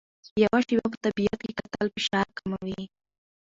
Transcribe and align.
یو 0.43 0.55
شېبه 0.65 0.85
په 0.91 0.97
طبیعت 1.05 1.39
کې 1.43 1.51
کتل 1.59 1.85
فشار 1.95 2.27
کموي. 2.37 2.81